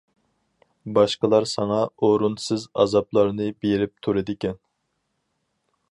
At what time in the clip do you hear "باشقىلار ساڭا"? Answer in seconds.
0.97-1.77